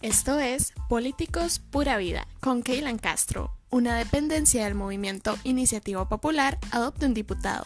[0.00, 7.06] Esto es Políticos Pura Vida con Keylan Castro, una dependencia del movimiento Iniciativa Popular Adopte
[7.06, 7.64] un Diputado.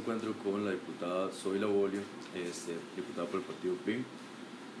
[0.00, 2.00] Encuentro con la diputada Zoila Bolio,
[2.34, 4.04] este, diputada por el partido PIN.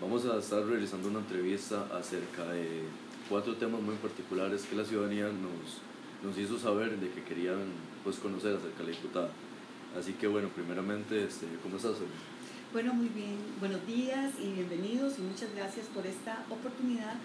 [0.00, 2.84] Vamos a estar realizando una entrevista acerca de
[3.28, 5.84] cuatro temas muy particulares que la ciudadanía nos,
[6.24, 7.68] nos hizo saber de que querían
[8.02, 9.30] pues, conocer acerca de la diputada.
[9.98, 12.08] Así que bueno, primeramente, este, ¿cómo estás hoy?
[12.72, 13.36] Bueno, muy bien.
[13.58, 17.16] Buenos días y bienvenidos y muchas gracias por esta oportunidad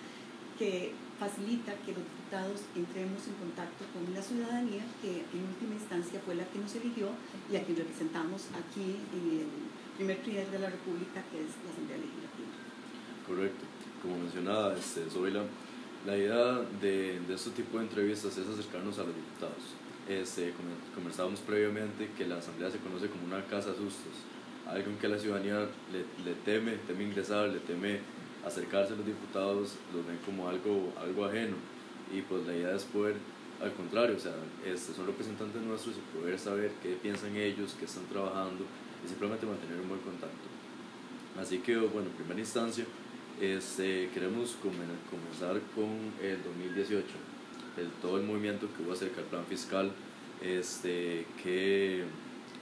[0.57, 6.19] que facilita que los diputados entremos en contacto con la ciudadanía, que en última instancia
[6.25, 7.09] fue la que nos eligió
[7.51, 9.47] y a quien representamos aquí en el
[9.95, 12.51] primer primer de la República, que es la Asamblea Legislativa.
[13.27, 13.63] Correcto.
[14.01, 15.43] Como mencionaba este, Zoila,
[16.05, 19.63] la idea de, de este tipo de entrevistas es acercarnos a los diputados.
[20.07, 20.53] Este,
[20.93, 24.13] conversábamos previamente que la Asamblea se conoce como una casa de sustos,
[24.67, 27.99] algo en que la ciudadanía le, le teme, teme ingresar, le teme
[28.45, 31.55] acercarse a los diputados, los ven como algo, algo ajeno
[32.13, 33.15] y pues la idea es poder,
[33.61, 37.85] al contrario, o sea, este, son representantes nuestros y poder saber qué piensan ellos, qué
[37.85, 38.63] están trabajando
[39.03, 40.47] y simplemente mantener un buen contacto.
[41.39, 42.85] Así que, bueno, en primera instancia,
[43.41, 47.05] este, queremos comenzar con el 2018,
[47.77, 49.91] el, todo el movimiento que hubo acerca del plan fiscal,
[50.41, 52.03] este, qué,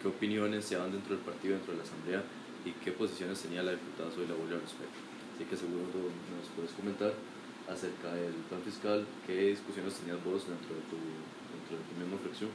[0.02, 2.24] qué opiniones se daban dentro del partido, dentro de la asamblea
[2.66, 5.13] y qué posiciones tenía la diputada Soy la al respecto.
[5.36, 7.14] Así que seguro nos puedes comentar
[7.68, 12.18] acerca del plan fiscal, qué discusiones tenías vos dentro de tu, dentro de tu misma
[12.20, 12.52] fracción.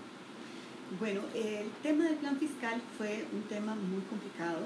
[1.01, 4.65] Bueno, el tema del plan fiscal fue un tema muy complicado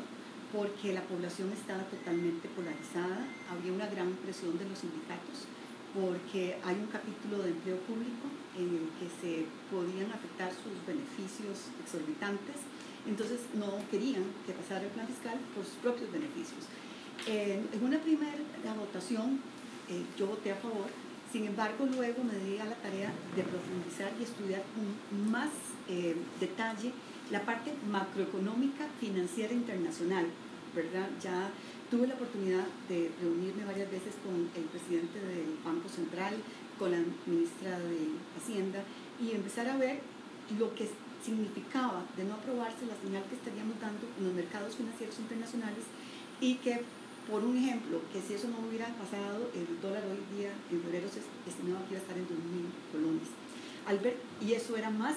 [0.53, 5.49] porque la población estaba totalmente polarizada, había una gran presión de los sindicatos,
[5.97, 11.73] porque hay un capítulo de empleo público en el que se podían afectar sus beneficios
[11.81, 12.61] exorbitantes,
[13.09, 16.69] entonces no querían que pasara el plan fiscal por sus propios beneficios.
[17.27, 18.35] En, una primera
[18.77, 19.41] votación
[19.89, 20.87] eh, yo voté a favor,
[21.31, 25.51] sin embargo luego me di a la tarea de profundizar y estudiar con más
[25.89, 26.93] eh, detalle
[27.31, 30.27] la parte macroeconómica financiera internacional,
[30.75, 31.09] ¿verdad?
[31.23, 31.51] Ya
[31.91, 36.35] tuve la oportunidad de reunirme varias veces con el presidente del Banco Central,
[36.79, 38.83] con la ministra de Hacienda
[39.21, 40.01] y empezar a ver
[40.59, 40.89] lo que
[41.23, 45.85] significaba de no aprobarse la señal que estaríamos dando en los mercados financieros internacionales
[46.41, 46.83] y que,
[47.31, 51.09] por un ejemplo, que si eso no hubiera pasado, el dólar hoy día en febrero
[51.09, 53.29] se estimaba que iba a estar en 2.000 colones.
[53.87, 55.17] Al ver, y eso era más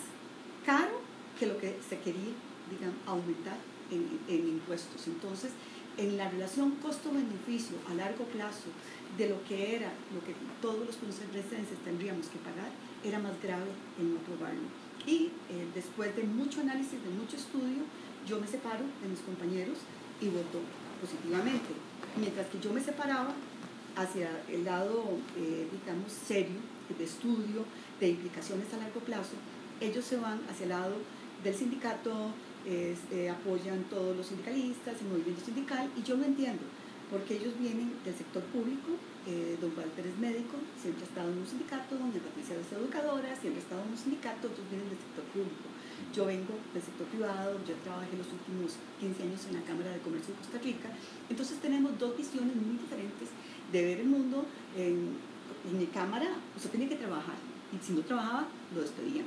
[0.66, 1.02] caro
[1.40, 2.34] que lo que se quería,
[2.70, 3.58] digamos, aumentar
[3.92, 5.08] en, en impuestos.
[5.08, 5.52] Entonces,
[5.98, 8.70] en la relación costo-beneficio a largo plazo
[9.18, 12.72] de lo que era, lo que todos los costarricenses tendríamos que pagar,
[13.04, 14.68] era más grave en no aprobarlo.
[15.06, 17.84] Y eh, después de mucho análisis, de mucho estudio,
[18.28, 19.78] yo me separo de mis compañeros
[20.20, 20.60] y voto
[21.00, 21.70] positivamente.
[22.18, 23.34] Mientras que yo me separaba
[23.96, 25.04] hacia el lado,
[25.38, 26.60] eh, digamos, serio,
[26.98, 27.66] de estudio,
[28.00, 29.34] de implicaciones a largo plazo,
[29.82, 30.96] ellos se van hacia el lado
[31.44, 32.32] del sindicato,
[32.66, 32.96] eh,
[33.30, 36.64] apoyan todos los sindicalistas, el movimiento sindical, y yo lo entiendo,
[37.10, 41.38] porque ellos vienen del sector público, eh, don Walter es médico, siempre ha estado en
[41.40, 45.00] un sindicato, doña Patricia es educadora, siempre ha estado en un sindicato, otros vienen del
[45.00, 45.75] sector público.
[46.14, 50.00] Yo vengo del sector privado, yo trabajé los últimos 15 años en la Cámara de
[50.00, 50.90] Comercio de Costa Rica,
[51.30, 53.30] entonces tenemos dos visiones muy diferentes
[53.72, 54.46] de ver el mundo.
[54.76, 55.18] En,
[55.70, 57.36] en mi cámara usted tiene que trabajar,
[57.74, 59.26] y si no trabajaba, lo despedían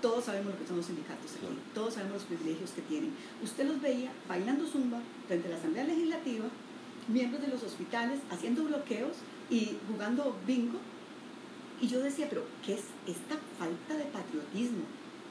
[0.00, 3.12] todos sabemos lo que son los sindicatos aquí, todos sabemos los privilegios que tienen.
[3.42, 6.44] Usted los veía bailando zumba frente a la Asamblea Legislativa,
[7.08, 9.16] miembros de los hospitales haciendo bloqueos
[9.50, 10.78] y jugando bingo.
[11.80, 14.84] Y yo decía, pero ¿qué es esta falta de patriotismo?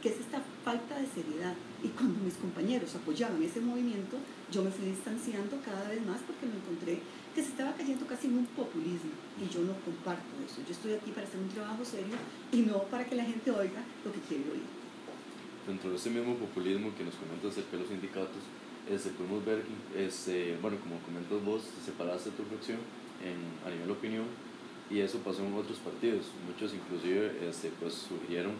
[0.06, 1.56] ¿Qué es esta falta de seriedad?
[1.82, 4.18] Y cuando mis compañeros apoyaban ese movimiento,
[4.52, 7.02] yo me fui distanciando cada vez más porque me encontré
[7.34, 9.10] que se estaba cayendo casi en un populismo
[9.42, 10.62] y yo no comparto eso.
[10.62, 12.14] Yo estoy aquí para hacer un trabajo serio
[12.52, 14.70] y no para que la gente oiga lo que quiere oír.
[15.66, 18.46] Dentro de ese mismo populismo que nos comentas acerca de los sindicatos,
[18.86, 22.78] este, podemos ver que, este, bueno, como comentas vos, separaste tu fracción
[23.26, 24.30] en, a nivel opinión
[24.86, 26.30] y eso pasó en otros partidos.
[26.46, 28.54] Muchos inclusive este, pues, sugirieron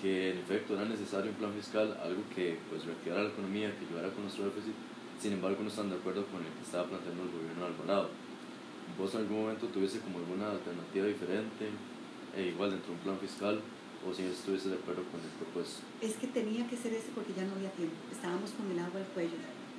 [0.00, 3.86] que en efecto era necesario un plan fiscal, algo que pues reactivara la economía, que
[3.86, 4.74] ayudara con nuestro déficit
[5.20, 8.10] sin embargo no están de acuerdo con el que estaba planteando el gobierno de Alvarado.
[8.98, 11.68] ¿Vos en algún momento tuviese como alguna alternativa diferente,
[12.36, 13.60] e igual dentro de un plan fiscal,
[14.04, 15.82] o si estuviese de acuerdo con el propuesto?
[16.00, 17.96] Es que tenía que ser ese porque ya no había tiempo.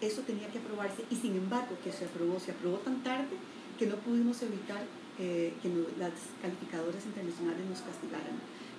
[0.01, 3.37] eso tenía que aprobarse y sin embargo que se aprobó, se aprobó tan tarde
[3.79, 4.83] que no pudimos evitar
[5.17, 8.37] eh, que las calificadoras internacionales nos castigaran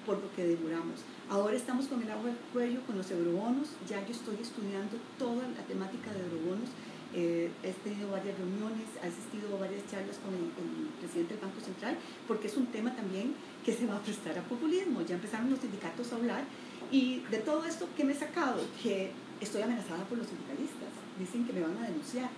[0.08, 1.04] por lo que demoramos.
[1.28, 5.44] Ahora estamos con el agua al cuello, con los eurobonos, ya yo estoy estudiando toda
[5.52, 6.70] la temática de eurobonos,
[7.12, 10.48] eh, he tenido varias reuniones, he asistido a varias charlas con el,
[10.96, 13.34] presidente del Banco Central, porque es un tema también
[13.64, 15.02] que se va a prestar a populismo.
[15.02, 16.44] Ya empezaron los sindicatos a hablar
[16.90, 18.64] y de todo esto, ¿qué me he sacado?
[18.82, 19.12] Que
[19.42, 20.88] estoy amenazada por los sindicalistas.
[21.18, 22.30] Dicen que me van a denunciar,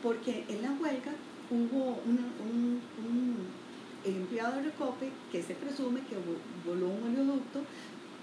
[0.00, 1.10] porque en la huelga
[1.50, 2.80] hubo un,
[4.06, 6.16] el empleado de Recope que se presume que
[6.64, 7.62] voló un oleoducto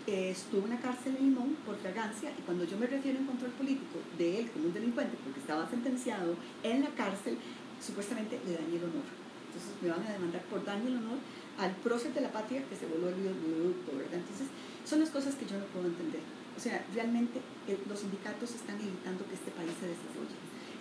[0.07, 3.25] eh, estuvo en la cárcel de Limón por fragancia y cuando yo me refiero en
[3.25, 7.37] control político de él como un delincuente porque estaba sentenciado en la cárcel,
[7.79, 9.07] supuestamente le dañé el honor.
[9.47, 11.19] Entonces me van a demandar por daño el honor
[11.57, 14.19] al prócer de la patria que se voló el oleoducto, ¿verdad?
[14.19, 14.47] Entonces
[14.83, 16.21] son las cosas que yo no puedo entender.
[16.55, 20.35] O sea, realmente eh, los sindicatos están evitando que este país se desarrolle.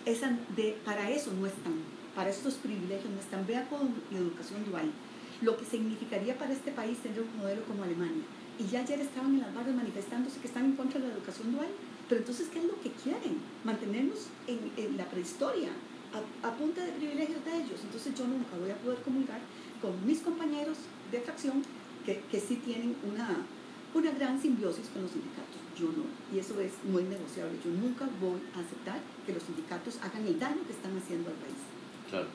[0.05, 1.75] Esa de, para eso no están,
[2.14, 3.47] para estos privilegios no están.
[3.47, 4.91] Vea con educación dual,
[5.41, 8.25] lo que significaría para este país tener un modelo como Alemania
[8.59, 11.53] y ya ayer estaban en las barrios manifestándose que están en contra de la educación
[11.53, 11.69] dual.
[12.09, 13.38] Pero entonces, ¿qué es lo que quieren?
[13.64, 15.70] Mantenernos en, la prehistoria,
[16.43, 17.81] a, punta de privilegios de ellos.
[17.82, 19.41] Entonces yo nunca voy a poder comulgar
[19.81, 20.76] con mis compañeros
[21.11, 21.62] de fracción
[22.05, 23.47] que, que sí tienen una,
[23.94, 25.56] una gran simbiosis con los sindicatos.
[25.79, 26.05] Yo no.
[26.35, 27.58] Y eso es muy negociable.
[27.65, 31.37] Yo nunca voy a aceptar que los sindicatos hagan el daño que están haciendo al
[31.37, 31.72] país.
[32.12, 32.29] Claro.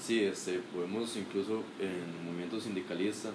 [0.00, 3.28] Sí, este, podemos incluso en el movimiento sindicalista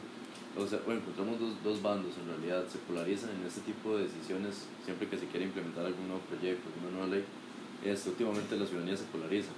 [0.57, 4.09] o sea, bueno, encontramos dos, dos, bandos en realidad, se polarizan en este tipo de
[4.09, 7.24] decisiones siempre que se quiere implementar algún nuevo proyecto, alguna nueva ley.
[7.85, 9.53] Este, últimamente la ciudadanía se polariza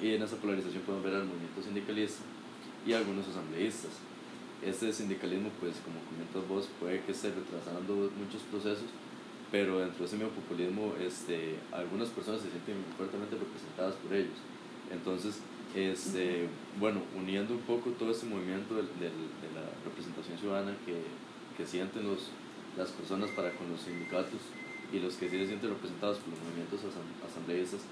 [0.00, 2.22] y en esa polarización podemos ver al movimiento sindicalista
[2.86, 3.90] y algunos asambleístas.
[4.62, 8.86] Este sindicalismo, pues como comentas vos, puede que esté retrasando muchos procesos,
[9.50, 14.38] pero dentro de ese mismo populismo este, algunas personas se sienten fuertemente representadas por ellos.
[14.90, 15.40] Entonces,
[15.74, 16.48] este,
[16.78, 21.02] bueno, uniendo un poco todo este movimiento de, de, la representación ciudadana que,
[21.56, 22.30] que sienten los,
[22.76, 24.40] las personas para con los sindicatos
[24.92, 26.80] y los que sí se sienten representados por los movimientos
[27.22, 27.82] asambleístas,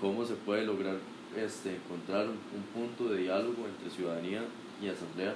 [0.00, 0.98] ¿cómo se puede lograr
[1.36, 4.42] este, encontrar un, punto de diálogo entre ciudadanía
[4.82, 5.34] y asamblea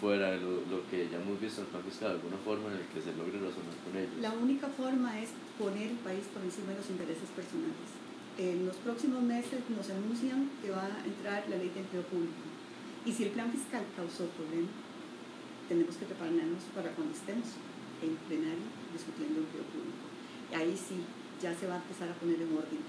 [0.00, 2.74] fuera de lo, lo, que ya hemos visto en el plan fiscal, de alguna forma
[2.74, 4.18] en el que se logre razonar con ellos?
[4.20, 8.03] La única forma es poner el país por encima de los intereses personales
[8.38, 12.42] en los próximos meses nos anuncian que va a entrar la ley de empleo público.
[13.06, 14.68] Y si el plan fiscal causó problema,
[15.68, 17.46] tenemos que prepararnos para cuando estemos
[18.02, 20.04] en plenario discutiendo empleo público.
[20.52, 20.98] Ahí sí,
[21.40, 22.80] ya se va a empezar a poner en orden.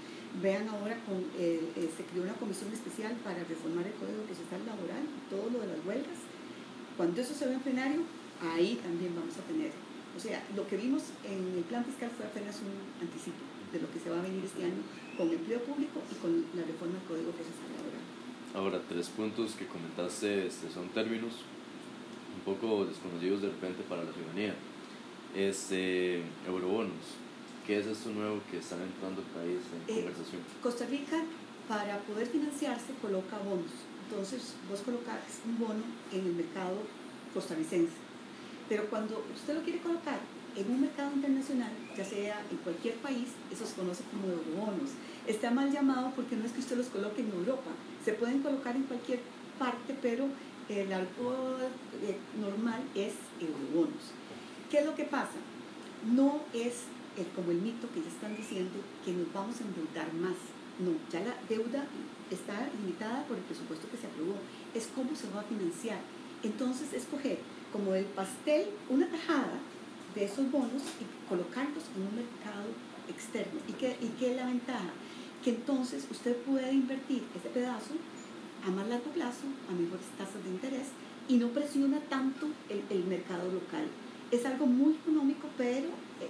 [0.42, 0.98] Vean ahora,
[1.38, 5.60] eh, eh, se creó una comisión especial para reformar el Código Procesal Laboral, todo lo
[5.60, 6.20] de las huelgas.
[6.96, 8.00] Cuando eso se ve en plenario,
[8.40, 9.72] ahí también vamos a tener.
[10.16, 12.72] O sea, lo que vimos en el plan fiscal fue apenas un
[13.04, 13.36] anticipo
[13.70, 14.80] de lo que se va a venir este año
[15.18, 18.04] con empleo público y con la reforma del Código Procesal Laboral.
[18.56, 21.44] Ahora, tres puntos que comentaste este, son términos
[22.32, 24.54] un poco desconocidos de repente para la ciudadanía.
[25.34, 27.20] Este, eurobonos,
[27.66, 30.40] ¿qué es esto nuevo que están entrando al país en eh, conversación?
[30.62, 31.20] Costa Rica,
[31.68, 33.84] para poder financiarse, coloca bonos.
[34.08, 36.80] Entonces, vos colocas un bono en el mercado
[37.34, 38.05] costarricense.
[38.68, 40.18] Pero cuando usted lo quiere colocar
[40.56, 44.90] en un mercado internacional, ya sea en cualquier país, eso se conoce como eurobonos.
[45.26, 47.70] Está mal llamado porque no es que usted los coloque en Europa,
[48.04, 49.20] se pueden colocar en cualquier
[49.58, 50.26] parte, pero
[50.68, 51.58] el algo
[52.02, 54.12] eh, normal es eurobonos.
[54.70, 55.38] ¿Qué es lo que pasa?
[56.04, 56.84] No es
[57.34, 60.36] como el mito que ya están diciendo que nos vamos a endeudar más.
[60.78, 61.86] No, ya la deuda
[62.30, 64.34] está limitada por el presupuesto que se aprobó.
[64.74, 65.98] Es cómo se va a financiar.
[66.42, 67.38] Entonces, escoger
[67.76, 69.60] como el pastel una tajada
[70.14, 72.72] de esos bonos y colocarlos en un mercado
[73.06, 73.60] externo.
[73.68, 74.88] ¿Y qué, ¿Y qué es la ventaja?
[75.44, 77.92] Que entonces usted puede invertir ese pedazo
[78.66, 80.88] a más largo plazo, a mejores tasas de interés
[81.28, 83.84] y no presiona tanto el, el mercado local.
[84.30, 85.88] Es algo muy económico, pero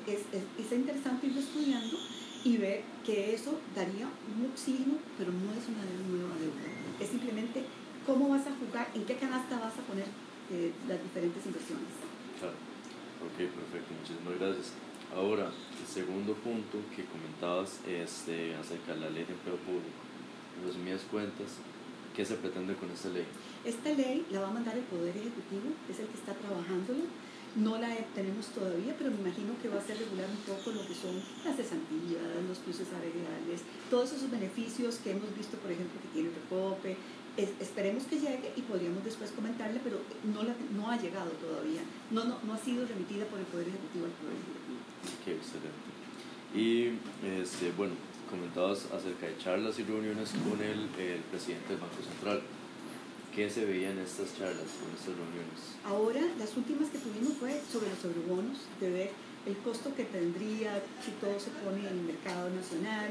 [0.08, 1.96] es, es, es, interesante irlo estudiando
[2.42, 6.66] y ver que eso daría un oxígeno, pero no es una nueva deuda.
[7.00, 7.64] Es simplemente
[8.04, 10.06] cómo vas a jugar, en qué canasta vas a poner
[10.50, 11.90] eh, las diferentes inversiones.
[12.38, 12.54] Claro.
[13.24, 14.72] Ok, perfecto, muchísimas gracias.
[15.14, 20.02] Ahora, el segundo punto que comentabas este, acerca de la ley de empleo público.
[20.58, 21.56] En resumidas cuentas,
[22.14, 23.24] ¿qué se pretende con esta ley?
[23.64, 27.04] Esta ley la va a mandar el Poder Ejecutivo, es el que está trabajándolo.
[27.56, 30.86] No la tenemos todavía, pero me imagino que va a ser regular un poco lo
[30.86, 35.96] que son las cesantías, los pluses salariales, todos esos beneficios que hemos visto, por ejemplo,
[36.02, 36.98] que tiene Recope,
[37.36, 42.24] esperemos que llegue y podríamos después comentarle, pero no, la, no ha llegado todavía, no,
[42.24, 44.78] no, no ha sido remitida por el Poder Ejecutivo al Poder Ejecutivo.
[45.24, 45.96] Qué excelente.
[46.54, 46.96] Y
[47.40, 47.94] este, bueno,
[48.30, 52.42] comentabas acerca de charlas y reuniones con el, el presidente del Banco Central.
[53.34, 55.76] ¿Qué se veía en estas charlas, en estas reuniones?
[55.84, 59.10] Ahora, las últimas que tuvimos fue sobre los sobrebonos, de ver
[59.46, 63.10] el costo que tendría si todo se pone en el mercado nacional,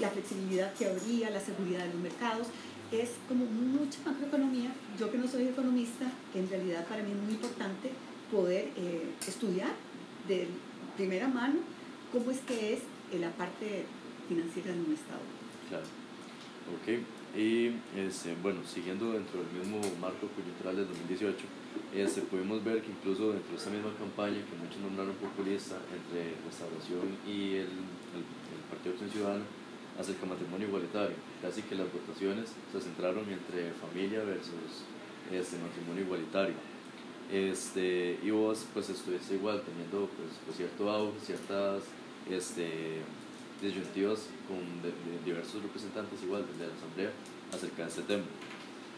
[0.00, 2.46] la flexibilidad que habría, la seguridad de los mercados.
[2.90, 4.72] Es como mucha macroeconomía.
[4.98, 7.90] Yo que no soy economista, en realidad para mí es muy importante
[8.30, 9.72] poder eh, estudiar
[10.26, 10.48] de
[10.96, 11.56] primera mano
[12.12, 12.80] cómo es que es
[13.20, 13.84] la parte
[14.28, 15.20] financiera de un Estado.
[15.68, 15.84] Claro.
[16.76, 17.00] Ok.
[17.36, 21.36] Y este, bueno, siguiendo dentro del mismo marco coyuntural del 2018,
[21.94, 26.34] este, pudimos ver que incluso dentro de esta misma campaña, que muchos nombraron populista, entre
[26.44, 27.72] Restauración y el,
[28.16, 28.24] el,
[28.68, 29.44] Partido Acción Ciudadana,
[29.98, 31.16] acerca matrimonio igualitario.
[31.42, 34.86] Casi que las votaciones se centraron entre familia versus
[35.32, 36.54] este, matrimonio igualitario.
[37.30, 41.82] Este, y vos pues estuviste igual teniendo pues, pues cierto auge, ciertas
[42.30, 43.02] este,
[43.60, 44.58] disyuntivas con
[45.24, 47.10] diversos representantes igual de la Asamblea
[47.52, 48.24] acerca de este tema.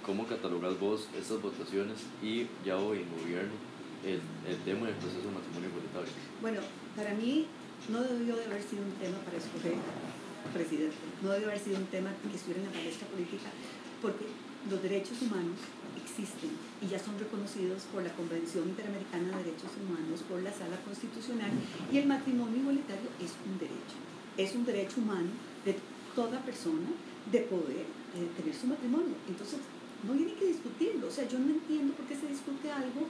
[0.07, 3.53] ¿Cómo catalogas vos estas votaciones y ya hoy en gobierno
[4.05, 6.13] el, el tema del proceso de matrimonio igualitario?
[6.41, 6.61] Bueno,
[6.97, 7.47] para mí
[7.89, 9.75] no debió de haber sido un tema para escoger
[10.53, 13.51] presidente, no debió haber sido un tema que estuviera en la palestra política,
[14.01, 14.25] porque
[14.69, 15.61] los derechos humanos
[16.01, 20.77] existen y ya son reconocidos por la Convención Interamericana de Derechos Humanos, por la Sala
[20.85, 21.51] Constitucional,
[21.93, 25.29] y el matrimonio igualitario es un derecho es un derecho humano
[25.65, 25.77] de
[26.15, 26.89] toda persona
[27.31, 29.15] de poder eh, tener su matrimonio.
[29.29, 29.59] Entonces,
[30.07, 31.09] no hay que discutirlo.
[31.09, 33.07] O sea, yo no entiendo por qué se discute algo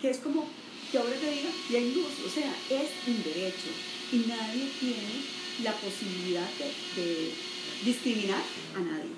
[0.00, 0.46] que es como
[0.90, 2.12] que ahora te diga, y hay luz.
[2.26, 3.70] O sea, es un derecho.
[4.12, 6.48] Y nadie tiene la posibilidad
[6.96, 7.32] de,
[7.84, 8.42] discriminar
[8.76, 9.12] a nadie.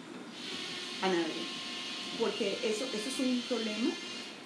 [1.02, 1.42] A nadie.
[2.18, 3.90] Porque eso, eso es un problema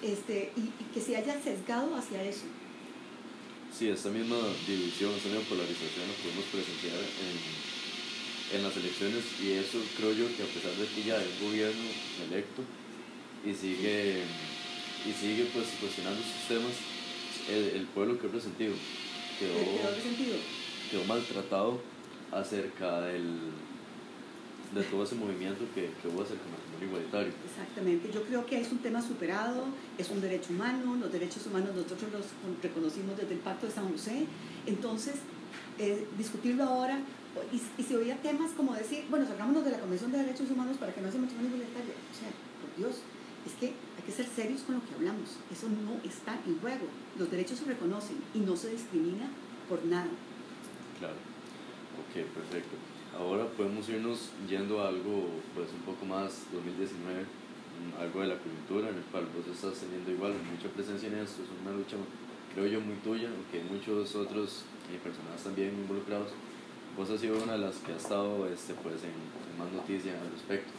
[0.01, 2.45] este, y, y que se haya sesgado hacia eso.
[3.77, 9.51] Sí, esta misma división, esta misma polarización la podemos presenciar en, en las elecciones y
[9.51, 11.85] eso creo yo que a pesar de que ya un gobierno
[12.25, 12.63] electo
[13.45, 14.23] y sigue,
[15.05, 16.73] y sigue pues cuestionando estos temas,
[17.49, 18.73] el, pueblo quedó resentido,
[19.39, 19.93] quedó, quedó
[21.07, 21.79] maltratado
[22.31, 23.51] acerca del,
[24.73, 27.33] de todo ese movimiento que, que hubo acerca del matrimonio igualitario.
[27.45, 29.65] Exactamente, yo creo que es un tema superado,
[29.97, 32.25] es un derecho humano, los derechos humanos nosotros los
[32.61, 34.25] reconocimos desde el Pacto de San José,
[34.65, 35.15] entonces
[35.79, 36.99] eh, discutirlo ahora,
[37.51, 40.77] y, y se oía temas como decir, bueno, salgámonos de la Convención de Derechos Humanos
[40.77, 42.29] para que no sea matrimonio igualitario, o sea,
[42.61, 43.01] por Dios,
[43.45, 46.87] es que hay que ser serios con lo que hablamos, eso no está en juego,
[47.17, 49.29] los derechos se reconocen y no se discrimina
[49.69, 50.09] por nada.
[50.99, 51.15] Claro,
[52.01, 52.75] ok, perfecto.
[53.17, 58.37] Ahora podemos irnos yendo a algo pues un poco más 2019, mm, algo de la
[58.37, 61.97] coyuntura en el cual vos estás teniendo igual mucha presencia en esto, es una lucha
[62.57, 66.29] creo yo muy tuya, aunque hay muchos otros eh, personas también involucrados.
[66.97, 69.13] Vos has sido una de las que ha estado este, pues, en,
[69.59, 70.73] más noticias al respecto.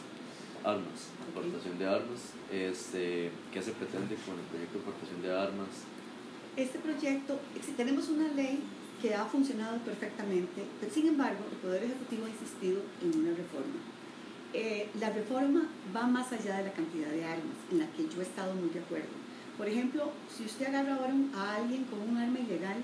[0.63, 5.87] Armas, importación de armas, este, ¿qué se pretende con el proyecto de importación de armas?
[6.57, 8.59] Este proyecto, si tenemos una ley
[9.01, 13.79] que ha funcionado perfectamente, pero sin embargo el Poder Ejecutivo ha insistido en una reforma.
[14.53, 18.19] Eh, la reforma va más allá de la cantidad de armas, en la que yo
[18.19, 19.13] he estado muy de acuerdo.
[19.57, 22.77] Por ejemplo, si usted agarra ahora a alguien con un arma ilegal,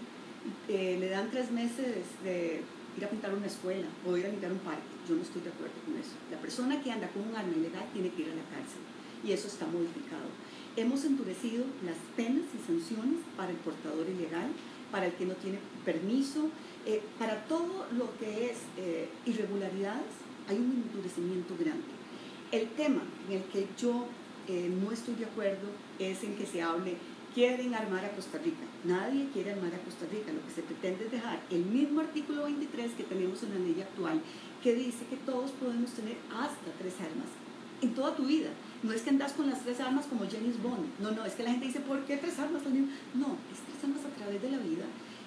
[0.68, 2.62] eh, le dan tres meses de
[2.98, 4.84] ir a pintar una escuela o ir a limpiar un parque.
[5.08, 6.12] Yo no estoy de acuerdo con eso.
[6.32, 8.82] La persona que anda con un arma ilegal tiene que ir a la cárcel
[9.24, 10.30] y eso está modificado.
[10.76, 14.52] Hemos endurecido las penas y sanciones para el portador ilegal
[14.96, 16.48] para el que no tiene permiso,
[16.86, 20.16] eh, para todo lo que es eh, irregularidades
[20.48, 21.84] hay un endurecimiento grande.
[22.50, 24.06] El tema en el que yo
[24.48, 25.68] eh, no estoy de acuerdo
[26.00, 26.96] es en que se hable,
[27.34, 28.64] quieren armar a Costa Rica.
[28.86, 30.32] Nadie quiere armar a Costa Rica.
[30.32, 33.82] Lo que se pretende es dejar el mismo artículo 23 que tenemos en la ley
[33.82, 34.22] actual,
[34.64, 37.28] que dice que todos podemos tener hasta tres armas
[37.82, 38.50] en toda tu vida.
[38.84, 40.86] No es que andas con las tres armas como James Bond.
[41.00, 42.92] No, no, es que la gente dice, ¿por qué tres armas también?
[43.14, 44.86] No, es tres armas a través de la vida.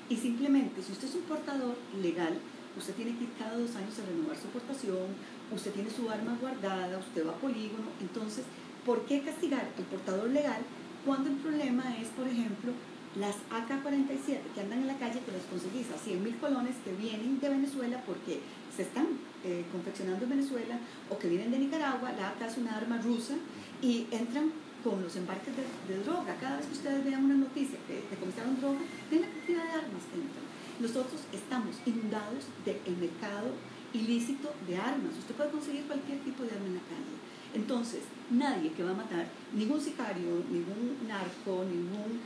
[0.08, 2.34] Y simplemente, si usted es un portador legal,
[2.76, 5.08] usted tiene que ir cada dos años a renovar su portación,
[5.54, 7.88] usted tiene su arma guardada, usted va a polígono.
[8.00, 8.44] Entonces,
[8.86, 10.62] ¿por qué castigar al portador legal
[11.04, 12.72] cuando el problema es, por ejemplo,
[13.16, 16.92] las AK-47 que andan en la calle que las conseguís a 100 mil colones que
[16.92, 18.40] vienen de Venezuela porque
[18.74, 19.06] se están
[19.44, 20.78] eh, confeccionando en Venezuela
[21.10, 23.34] o que vienen de Nicaragua, la AK es una arma rusa
[23.82, 24.52] y entran
[24.84, 26.36] con los embarques de, droga.
[26.40, 28.78] Cada vez que ustedes vean una noticia que decomisaron droga,
[29.10, 30.46] ven la cantidad de armas que entran.
[30.78, 33.50] Nosotros estamos inundados del mercado
[33.92, 35.18] ilícito de armas.
[35.18, 37.18] Usted puede conseguir cualquier tipo de arma en la calle.
[37.54, 42.20] Entonces, nadie que va a matar, ningún sicario, ningún narco, ningún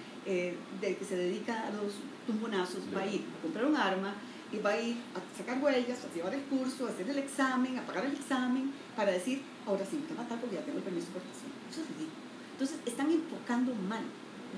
[0.80, 1.94] de que se dedica a los
[2.26, 4.14] tumbonazos va a ir a comprar un arma,
[4.52, 7.78] y va a ir a sacar huellas, a llevar el curso, a hacer el examen,
[7.78, 10.78] a pagar el examen, para decir, ahora sí me voy a matar porque ya tengo
[10.78, 11.50] el permiso de portación.
[11.70, 12.22] Eso es ridículo.
[12.52, 14.04] Entonces, están enfocando mal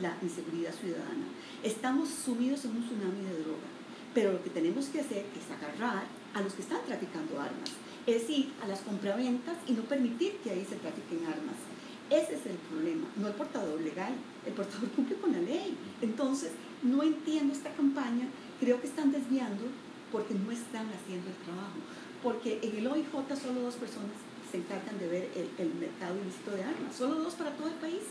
[0.03, 1.27] la inseguridad ciudadana.
[1.63, 3.71] Estamos sumidos en un tsunami de droga.
[4.13, 7.71] Pero lo que tenemos que hacer es agarrar a los que están traficando armas.
[8.07, 11.57] Es ir a las compraventas y no permitir que ahí se trafiquen armas.
[12.11, 14.13] Ese es el problema, no el portador legal.
[14.47, 15.77] El portador cumple con la ley.
[16.03, 18.29] Entonces, no entiendo esta campaña.
[18.61, 19.65] Creo que están desviando
[20.13, 21.79] porque no están haciendo el trabajo.
[22.23, 23.07] Porque en el OIJ
[23.41, 24.13] solo dos personas
[24.51, 26.95] se encargan de ver el, el mercado ilícito de armas.
[26.95, 28.03] Solo dos para todo el país.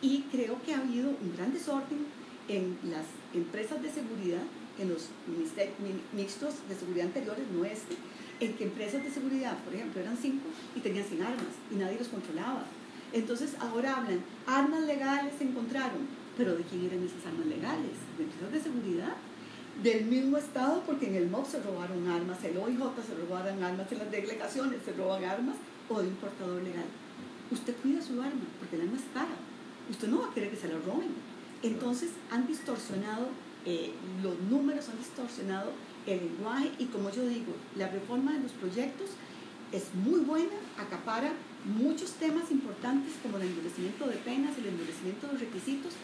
[0.00, 2.06] Y creo que ha habido un gran desorden
[2.48, 4.42] en las empresas de seguridad,
[4.78, 5.08] en los
[6.12, 7.96] mixtos de seguridad anteriores, no este,
[8.40, 11.98] en que empresas de seguridad, por ejemplo, eran cinco y tenían sin armas y nadie
[11.98, 12.64] los controlaba.
[13.12, 17.92] Entonces ahora hablan, armas legales se encontraron, pero ¿de quién eran esas armas legales?
[18.18, 19.14] ¿De empresas de seguridad?
[19.82, 23.92] Del mismo Estado, porque en el MOB se robaron armas, el OIJ se robaron armas,
[23.92, 25.56] en las delegaciones se roban armas,
[25.88, 26.86] o de un portador legal.
[27.50, 29.36] Usted cuida su arma, porque el arma es cara
[29.90, 31.08] usted no va a querer que se la roben.
[31.62, 33.28] Entonces han distorsionado
[33.64, 35.72] eh, los números, han distorsionado
[36.06, 39.10] el lenguaje y como yo digo, la reforma de los proyectos
[39.72, 41.32] es muy buena, acapara
[41.66, 45.94] muchos temas importantes como el endurecimiento de penas, el endurecimiento de requisitos,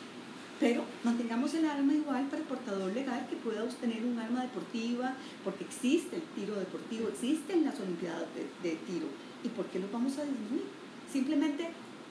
[0.59, 5.15] pero mantengamos el arma igual para el portador legal que pueda obtener un arma deportiva,
[5.45, 9.07] porque existe el tiro deportivo, existen las Olimpiadas de, de tiro.
[9.43, 10.65] ¿Y por qué los vamos a disminuir?
[11.11, 11.69] Simplemente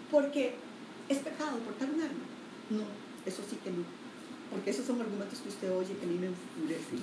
[0.10, 0.56] porque
[1.12, 2.24] ¿Es pecado portar un arma?
[2.70, 2.84] No,
[3.26, 3.84] eso sí que no.
[4.50, 7.00] Porque esos son argumentos que usted oye que a mí me enfurecen.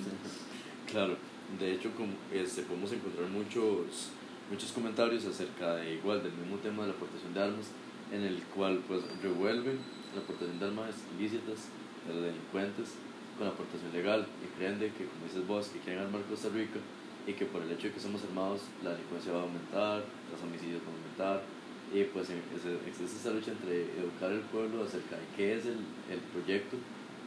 [0.91, 1.15] Claro,
[1.59, 4.09] de hecho como, este, podemos encontrar muchos,
[4.49, 7.67] muchos comentarios acerca de igual del mismo tema de la aportación de armas,
[8.11, 9.77] en el cual pues revuelven
[10.15, 11.69] la aportación de armas ilícitas
[12.07, 12.97] de los delincuentes
[13.37, 16.79] con la aportación legal y creen que, como dices vos, que quieren armar Costa Rica
[17.27, 20.41] y que por el hecho de que somos armados la delincuencia va a aumentar, los
[20.41, 21.37] homicidios van a aumentar,
[21.93, 25.77] y pues existe esa lucha entre educar al pueblo acerca de qué es el,
[26.09, 26.77] el proyecto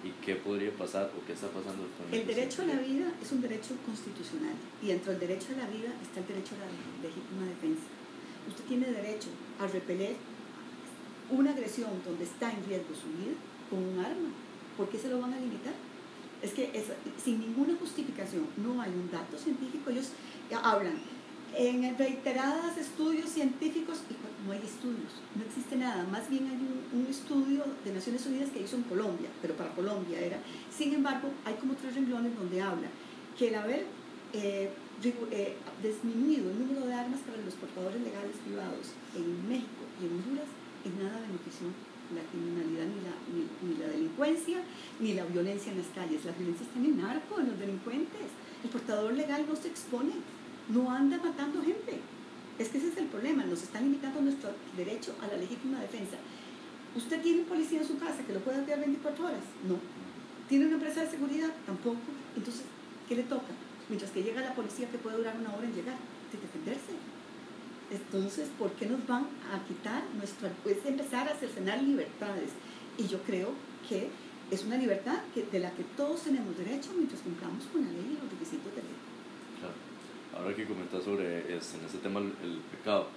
[0.02, 1.86] y qué podría pasar o qué está pasando.
[2.10, 5.66] El derecho a la vida es un derecho constitucional y dentro del derecho a la
[5.66, 7.86] vida está el derecho a la legítima defensa.
[8.48, 9.28] Usted tiene derecho
[9.60, 10.16] a repeler
[11.30, 13.34] una agresión donde está en riesgo su vida
[13.70, 14.30] con un arma.
[14.76, 15.74] ¿Por qué se lo van a limitar?
[16.42, 16.86] Es que es,
[17.22, 20.10] sin ninguna justificación, no hay un dato científico, ellos
[20.50, 20.98] hablan
[21.56, 27.06] en reiterados estudios científicos, y no hay estudios, no existe nada, más bien hay un,
[27.06, 30.38] estudio de Naciones Unidas que hizo en Colombia, pero para Colombia era.
[30.70, 32.88] Sin embargo, hay como tres renglones donde habla
[33.38, 33.86] que el haber
[34.32, 34.70] eh,
[35.04, 40.12] eh, disminuido el número de armas para los portadores legales privados en México y en
[40.12, 40.48] Honduras
[40.84, 41.68] en nada benefició
[42.14, 43.14] la criminalidad, ni la,
[43.62, 44.58] ni, la delincuencia,
[45.00, 46.24] ni la violencia en las calles.
[46.24, 48.28] La violencia está en el narco, en los delincuentes.
[48.62, 50.12] El portador legal no se expone
[50.68, 52.00] no anda matando gente.
[52.58, 56.16] Es que ese es el problema, nos están limitando nuestro derecho a la legítima defensa.
[56.94, 59.44] ¿Usted tiene un policía en su casa que lo pueda enviar 24 horas?
[59.66, 59.76] No.
[60.48, 61.50] ¿Tiene una empresa de seguridad?
[61.64, 61.98] Tampoco.
[62.36, 62.62] Entonces,
[63.08, 63.52] ¿qué le toca?
[63.88, 65.96] Mientras que llega la policía que puede durar una hora en llegar,
[66.30, 66.92] de defenderse.
[67.90, 70.48] Entonces, ¿por qué nos van a quitar nuestro...
[70.66, 72.50] Es empezar a cercenar libertades.
[72.98, 73.52] Y yo creo
[73.88, 74.08] que
[74.50, 78.16] es una libertad que, de la que todos tenemos derecho mientras cumplamos con la ley
[78.18, 79.02] y los requisitos de ley
[80.36, 83.08] ahora que comentas sobre este, en este tema el, pecado,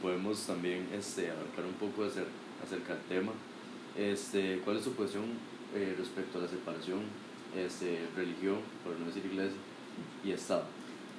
[0.00, 3.32] podemos también este, abarcar un poco acerca, del tema.
[3.96, 5.24] Este, ¿Cuál es su posición
[5.74, 7.00] eh, respecto a la separación
[7.56, 9.58] este, religión, por no decir iglesia,
[10.24, 10.64] y Estado?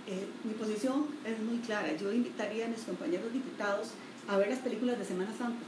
[0.07, 1.95] Eh, mi posición es muy clara.
[1.95, 3.91] Yo invitaría a mis compañeros diputados
[4.27, 5.63] a ver las películas de Semana Santa.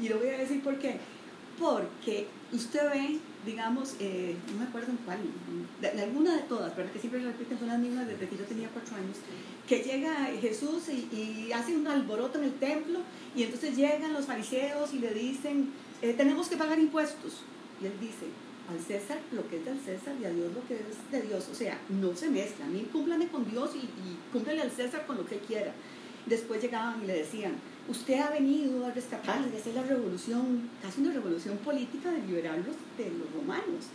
[0.00, 0.98] Y lo voy a decir por qué.
[1.58, 3.18] Porque usted ve
[3.48, 5.18] digamos, eh, no me acuerdo en cuál,
[5.80, 8.68] de, alguna de todas, pero que siempre repiten son las mismas desde que yo tenía
[8.68, 9.16] cuatro años,
[9.66, 13.00] que llega Jesús y, hace un alboroto en el templo
[13.34, 15.70] y entonces llegan los fariseos y le dicen,
[16.02, 17.42] eh, tenemos que pagar impuestos.
[17.80, 18.26] Y él dice,
[18.68, 21.48] al César lo que es del César y a Dios lo que es de Dios.
[21.50, 22.66] O sea, no se mezcla.
[22.66, 25.72] A mí cúmplame con Dios y, y cúmplele al César con lo que quiera.
[26.28, 27.54] Después llegaban y le decían,
[27.88, 32.76] usted ha venido a rescatar, a hacer la revolución, casi una revolución política de liberarlos
[32.98, 33.86] de los romanos.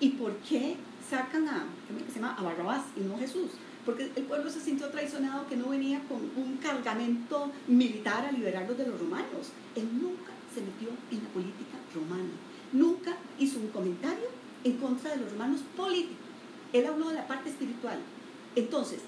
[0.00, 0.76] ¿Y por qué
[1.08, 2.34] sacan a, ¿qué se llama?
[2.34, 3.50] a Barrabás y no Jesús?
[3.84, 8.76] Porque el pueblo se sintió traicionado que no venía con un cargamento militar a liberarlos
[8.76, 9.52] de los romanos.
[9.76, 12.34] Él nunca se metió en la política romana,
[12.72, 14.26] nunca hizo un comentario
[14.64, 16.16] en contra de los romanos políticos.
[16.72, 18.00] Él habló de la parte espiritual.
[18.56, 19.02] Entonces,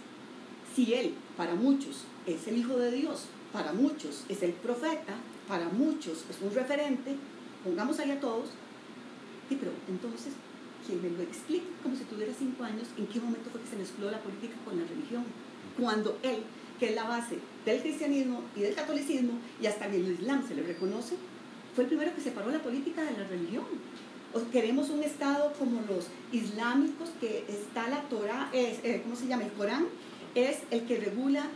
[0.76, 5.14] si él, para muchos, es el Hijo de Dios, para muchos es el profeta,
[5.46, 7.16] para muchos es un referente,
[7.64, 8.50] pongamos ahí a todos,
[9.50, 10.32] y pero entonces,
[10.86, 13.76] que me lo explique como si tuviera cinco años, en qué momento fue que se
[13.76, 15.24] mezcló la política con la religión.
[15.78, 16.42] Cuando él,
[16.78, 20.54] que es la base del cristianismo y del catolicismo, y hasta en el islam se
[20.54, 21.16] le reconoce,
[21.74, 23.64] fue el primero que separó la política de la religión.
[24.34, 29.26] O queremos un Estado como los islámicos, que está la Torah, es, eh, ¿cómo se
[29.26, 29.44] llama?
[29.44, 29.86] El Corán,
[30.34, 31.48] es el que regula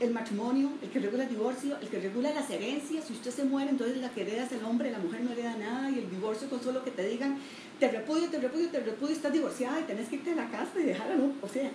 [0.00, 3.04] el matrimonio, el que regula el divorcio, el que regula las herencias.
[3.04, 5.56] Si usted se muere, entonces la que hereda es el hombre, la mujer no hereda
[5.56, 7.38] nada, y el divorcio con solo que te digan,
[7.78, 10.80] te repudio, te repudio, te repudio, estás divorciada y tenés que irte a la casa
[10.80, 11.34] y dejarla, ¿no?
[11.42, 11.70] O sea,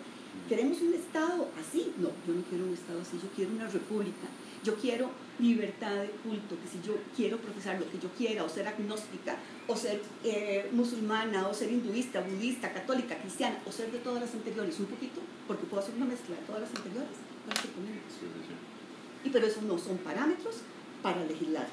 [0.50, 1.94] queremos un Estado así.
[1.98, 4.28] No, yo no quiero un Estado así, yo quiero una república.
[4.64, 8.50] Yo quiero libertad de culto, que si yo quiero profesar lo que yo quiera, o
[8.50, 14.00] ser agnóstica, o ser eh, musulmana, o ser hinduista, budista, católica, cristiana, o ser de
[14.00, 17.35] todas las anteriores, un poquito, porque puedo hacer una mezcla de todas las anteriores
[19.24, 20.58] y pero esos no son parámetros
[21.02, 21.68] para legislar.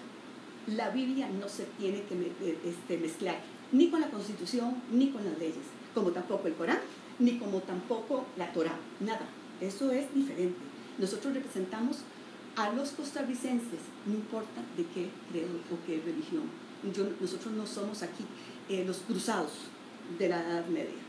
[0.67, 3.41] La Biblia no se tiene que eh, este, mezclar
[3.73, 6.79] ni con la Constitución ni con las leyes, como tampoco el Corán,
[7.19, 9.27] ni como tampoco la Torah, nada.
[9.61, 10.59] Eso es diferente.
[10.99, 11.99] Nosotros representamos
[12.57, 16.45] a los costarricenses, no importa de qué credo o qué religión.
[17.21, 18.25] nosotros no somos aquí
[18.69, 19.53] eh, los cruzados
[20.19, 21.01] de la Edad Media.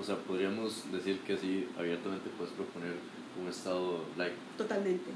[0.00, 2.94] O sea, podríamos decir que así abiertamente puedes proponer
[3.40, 4.36] un Estado laico.
[4.56, 5.10] Totalmente,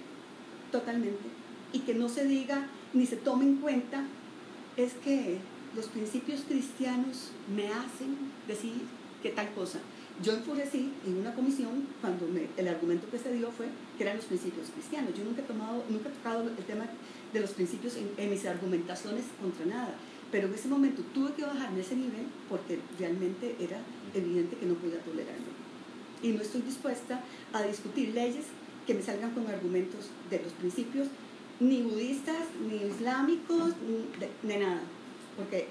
[0.72, 1.24] totalmente.
[1.72, 4.04] Y que no se diga ni se tome en cuenta
[4.76, 5.38] es que
[5.74, 8.82] los principios cristianos me hacen decir
[9.22, 9.80] que tal cosa.
[10.22, 12.26] Yo enfurecí en una comisión cuando
[12.56, 13.66] el argumento que se dio fue
[13.98, 15.10] que eran los principios cristianos.
[15.14, 16.86] Yo nunca he, tomado, nunca he tocado el tema
[17.32, 19.94] de los principios en, en mis argumentaciones contra nada.
[20.32, 23.78] Pero en ese momento tuve que bajarme ese nivel porque realmente era
[24.14, 25.55] evidente que no podía tolerarlo
[26.22, 27.20] y no estoy dispuesta
[27.52, 28.46] a discutir leyes
[28.86, 31.08] que me salgan con argumentos de los principios
[31.58, 34.80] ni budistas, ni islámicos, ni de, nada,
[35.36, 35.68] porque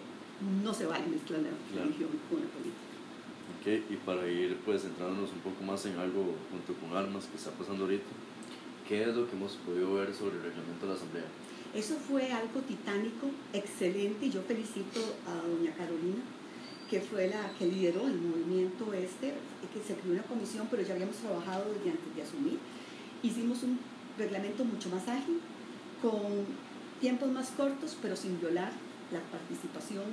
[0.63, 2.85] no se vale mezclar la religión con la política.
[3.61, 7.37] Okay, y para ir pues centrándonos un poco más en algo junto con armas que
[7.37, 8.05] está pasando ahorita,
[8.87, 11.25] ¿qué es lo que hemos podido ver sobre el reglamento de la Asamblea?
[11.73, 16.21] Eso fue algo titánico, excelente, y yo felicito a doña Carolina
[16.89, 19.33] que fue la que lideró el movimiento este,
[19.73, 22.59] que se creó una comisión, pero ya habíamos trabajado desde antes de asumir.
[23.23, 23.79] Hicimos un
[24.17, 25.39] reglamento mucho más ágil,
[26.01, 26.45] con
[27.01, 28.71] tiempos más cortos, pero sin violar
[29.11, 30.03] la participación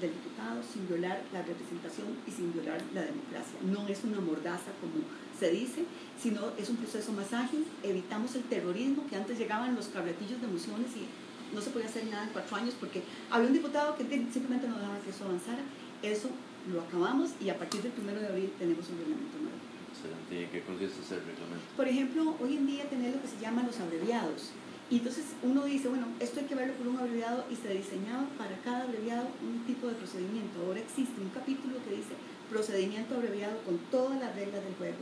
[0.00, 3.56] del diputado, sin violar la representación y sin violar la democracia.
[3.62, 5.04] No es una mordaza como
[5.38, 5.84] se dice,
[6.20, 7.64] sino es un proceso más ágil.
[7.82, 11.06] Evitamos el terrorismo, que antes llegaban los carretillos de emociones y
[11.54, 14.78] no se podía hacer nada en cuatro años porque había un diputado que simplemente no
[14.78, 15.62] dejaba que eso avanzara
[16.02, 16.28] eso
[16.70, 19.58] lo acabamos y a partir del 1 de abril tenemos un reglamento nuevo.
[19.90, 20.34] Excelente.
[20.34, 21.64] ¿Y en qué consiste ese reglamento?
[21.76, 24.50] Por ejemplo, hoy en día tener lo que se llaman los abreviados.
[24.90, 28.28] Y entonces uno dice, bueno, esto hay que verlo por un abreviado y se diseñaba
[28.36, 30.60] para cada abreviado un tipo de procedimiento.
[30.66, 32.12] Ahora existe un capítulo que dice
[32.50, 34.98] procedimiento abreviado con todas las reglas del juego.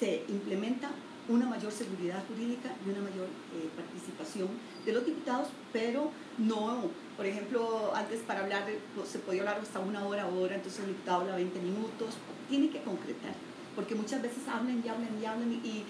[0.00, 0.90] Se implementa
[1.28, 4.48] una mayor seguridad jurídica y una mayor eh, participación
[4.84, 9.80] de los diputados, pero no, por ejemplo, antes para hablar pues, se podía hablar hasta
[9.80, 12.14] una hora hora, entonces el diputado habla 20 minutos,
[12.48, 13.34] tiene que concretar,
[13.74, 15.84] porque muchas veces hablan y hablan y hablan y,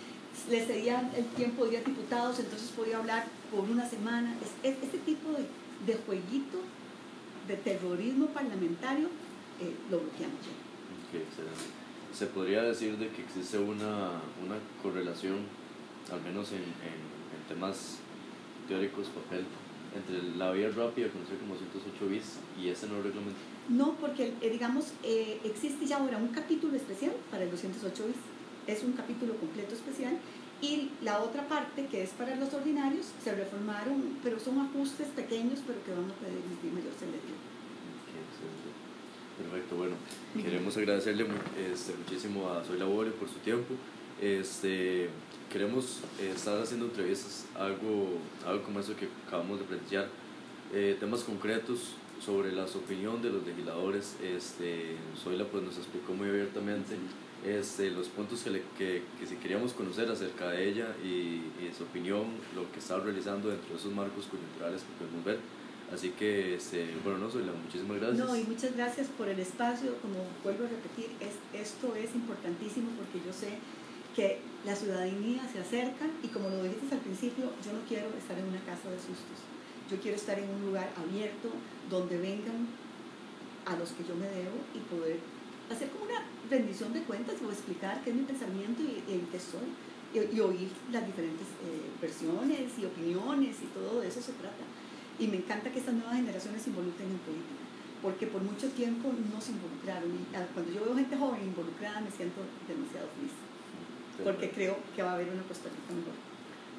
[0.50, 4.34] le cedían el tiempo de diputados, entonces podía hablar por una semana.
[4.62, 6.58] Es, este tipo de, jueguito
[7.48, 9.06] de terrorismo parlamentario
[9.58, 12.14] eh, lo bloqueamos ya.
[12.14, 15.38] se podría decir de que existe una, una correlación,
[16.12, 17.00] al menos en, en,
[17.32, 17.96] en temas
[18.68, 19.46] teóricos, papel,
[19.96, 23.38] entre la vía rápida, conocida como 108 bis, y ese nuevo reglamento?
[23.68, 28.16] No, porque eh, digamos, eh, existe ya ahora un capítulo especial para el 208 bis.
[28.66, 30.18] Es un capítulo completo especial.
[30.62, 35.60] Y la otra parte, que es para los ordinarios, se reformaron, pero son ajustes pequeños,
[35.66, 37.40] pero que van a permitir mayor celeridad.
[39.36, 39.96] Perfecto, bueno,
[40.34, 41.26] queremos agradecerle
[41.70, 43.74] este, muchísimo a Soy Labore por su tiempo.
[44.20, 45.08] Este,
[45.52, 50.08] queremos eh, estar haciendo entrevistas, algo, algo como eso que acabamos de presenciar,
[50.72, 54.16] eh, temas concretos sobre las opiniones de los legisladores.
[54.22, 56.96] Este, Zoila pues, nos explicó muy abiertamente
[57.44, 61.42] este, los puntos que, le, que, que, si queríamos conocer acerca de ella y,
[61.76, 62.24] su opinión,
[62.54, 65.38] lo que está realizando dentro de esos marcos coyunturales que podemos ver.
[65.92, 68.26] Así que, este, bueno, no, Zoila, muchísimas gracias.
[68.26, 69.94] No, y muchas gracias por el espacio.
[70.02, 73.58] Como vuelvo a repetir, es, esto es importantísimo porque yo sé
[74.16, 78.38] que la ciudadanía se acerca y como lo dijiste al principio, yo no quiero estar
[78.38, 79.44] en una casa de sustos.
[79.90, 81.52] Yo quiero estar en un lugar abierto
[81.90, 82.66] donde vengan
[83.66, 85.20] a los que yo me debo y poder
[85.70, 89.38] hacer como una rendición de cuentas o explicar qué es mi pensamiento y en qué
[89.38, 89.68] soy
[90.14, 94.64] y, oír las diferentes eh, versiones y opiniones y todo de eso se trata.
[95.18, 97.66] Y me encanta que estas nuevas generaciones se involucren en política
[98.00, 100.08] porque por mucho tiempo no se involucraron.
[100.08, 100.24] Y
[100.54, 103.32] cuando yo veo gente joven involucrada me siento demasiado feliz,
[104.24, 106.14] porque creo que va a haber una Costa Rica mejor.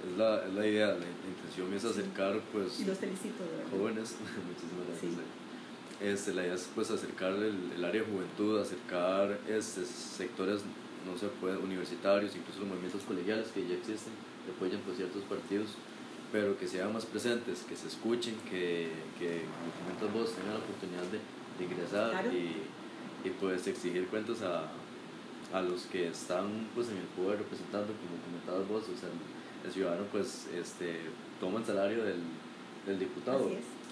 [0.06, 4.16] Es la, es la idea, la intención es acercar pues y los felicito de jóvenes,
[4.48, 5.26] muchísimas gracias.
[6.00, 10.62] Este, la idea es pues acercar el, el área de juventud, acercar este, sectores
[11.08, 14.14] no se puede, universitarios, incluso los movimientos colegiales que ya existen,
[14.46, 15.70] que apoyan pues, ciertos partidos,
[16.32, 20.60] pero que sean más presentes, que se escuchen, que, que como comentas vos, tengan la
[20.60, 21.20] oportunidad de,
[21.58, 22.62] de ingresar y,
[23.28, 24.70] y pues exigir cuentas a,
[25.54, 29.10] a los que están pues en el poder representando, como comentabas vos, o sea,
[29.66, 31.02] el ciudadano pues este,
[31.40, 32.22] toma el salario del,
[32.86, 33.50] del diputado.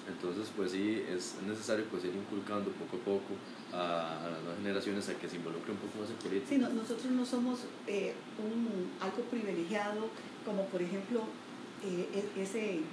[0.08, 3.34] Entonces, pues sí, es necesario pues ir inculcando poco a poco
[3.74, 6.50] a, las nuevas generaciones a que se involucren un poco más en política.
[6.50, 10.06] Sí, nosotros no somos eh, un, algo privilegiado,
[10.46, 11.26] como por ejemplo
[11.82, 12.86] eh, e, ese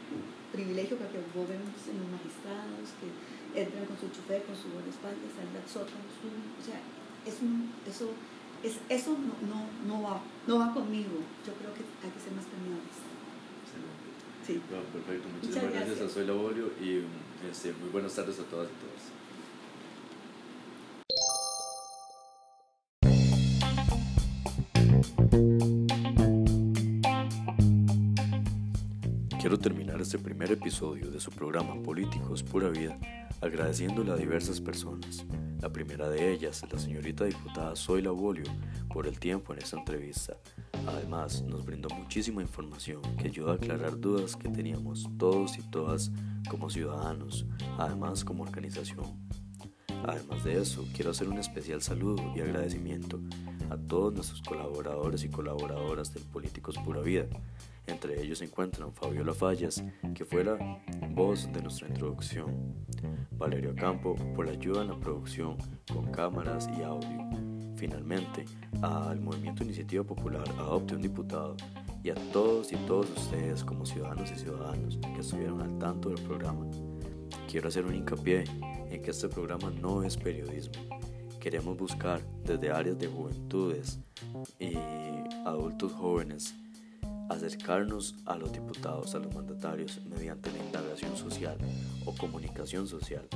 [0.52, 1.04] privilegio que
[1.36, 3.08] vos vemos en los magistrados, que
[3.60, 6.80] entran con su chofer, con su guardaespaldas, salen al sótano, o sea,
[7.28, 8.08] es un, eso,
[8.62, 11.18] es, eso no, no, no, va, no va conmigo.
[11.46, 13.12] Yo creo que hay que ser más premiables.
[14.46, 14.60] Sí.
[14.92, 16.00] perfecto, muchísimas gracias.
[16.00, 17.02] a Soy Labolio y
[17.48, 19.21] este, muy buenas tardes a todas y todos.
[29.52, 32.98] Quiero terminar este primer episodio de su programa Políticos Pura Vida
[33.42, 35.26] agradeciéndole a diversas personas.
[35.60, 38.46] La primera de ellas, la señorita diputada Zoila Bolio,
[38.88, 40.38] por el tiempo en esta entrevista.
[40.86, 46.10] Además, nos brindó muchísima información que ayuda a aclarar dudas que teníamos todos y todas
[46.48, 47.44] como ciudadanos,
[47.76, 49.04] además como organización.
[50.02, 53.20] Además de eso, quiero hacer un especial saludo y agradecimiento
[53.68, 57.26] a todos nuestros colaboradores y colaboradoras del Políticos Pura Vida.
[57.86, 59.82] Entre ellos se encuentran Fabiola Fallas,
[60.14, 60.56] que fue la
[61.10, 62.86] voz de nuestra introducción,
[63.32, 65.56] Valerio Campo por la ayuda en la producción
[65.92, 67.28] con cámaras y audio,
[67.76, 68.44] finalmente
[68.82, 71.56] al Movimiento Iniciativa Popular Adopte un Diputado
[72.04, 76.20] y a todos y todos ustedes como ciudadanos y ciudadanos que estuvieron al tanto del
[76.22, 76.66] programa.
[77.48, 78.44] Quiero hacer un hincapié
[78.90, 80.74] en que este programa no es periodismo.
[81.40, 83.98] Queremos buscar desde áreas de juventudes
[84.60, 84.76] y
[85.44, 86.54] adultos jóvenes
[87.30, 91.56] acercarnos a los diputados, a los mandatarios, mediante la indagación social
[92.04, 93.26] o comunicación social.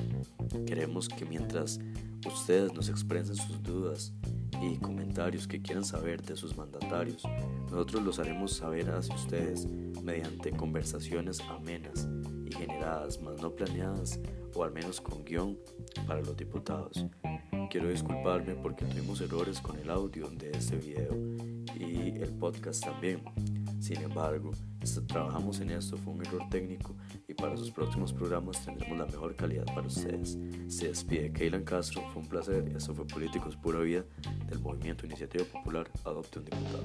[0.67, 1.79] Queremos que mientras
[2.27, 4.13] ustedes nos expresen sus dudas
[4.63, 7.23] y comentarios que quieran saber de sus mandatarios,
[7.71, 9.67] nosotros los haremos saber hacia ustedes
[10.03, 12.09] mediante conversaciones amenas
[12.45, 14.21] y generadas, más no planeadas
[14.55, 15.59] o al menos con guion
[16.07, 17.05] para los diputados.
[17.71, 21.15] Quiero disculparme porque tuvimos errores con el audio de este video
[21.75, 23.21] y el podcast también.
[23.87, 24.51] Sin embargo,
[25.07, 26.97] trabajamos en esto, fue un error técnico
[27.29, 30.37] y para sus próximos programas tendremos la mejor calidad para ustedes.
[30.67, 34.05] Se despide Keylan Castro, fue un placer y esto fue Políticos Pura Vida
[34.49, 36.85] del Movimiento Iniciativa Popular Adopte un Diputado.